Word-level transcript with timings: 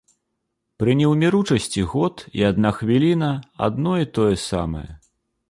Пры 0.83 0.95
неўміручасці 1.01 1.83
год 1.91 2.15
і 2.39 2.47
адна 2.49 2.73
хвіліна 2.79 3.31
адно 3.69 3.93
і 4.07 4.11
тое 4.19 4.35
самае. 4.49 4.85